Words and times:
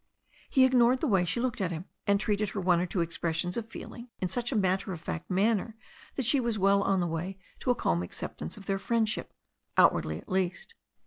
He 0.49 0.65
ignored 0.65 0.99
the 0.99 1.05
way 1.07 1.25
she 1.25 1.39
looked 1.39 1.61
at 1.61 1.69
him, 1.71 1.85
and 2.07 2.19
treated 2.19 2.49
her 2.49 2.59
one 2.59 2.79
or 2.79 2.87
two 2.87 3.01
expressions 3.01 3.55
of 3.55 3.69
feeling 3.69 4.09
in 4.19 4.29
such 4.29 4.51
a 4.51 4.55
matter 4.55 4.93
of 4.93 4.99
fact 4.99 5.29
manner 5.29 5.75
that 6.15 6.25
she 6.25 6.39
was 6.39 6.57
well 6.57 6.81
on 6.81 7.01
the 7.01 7.07
way 7.07 7.37
to 7.59 7.69
a 7.69 7.75
calm 7.75 8.01
acceptance 8.01 8.57
of 8.57 8.65
their 8.65 8.79
friendship— 8.79 9.31
outwardly, 9.77 10.17
at 10.17 10.27
least. 10.27 10.73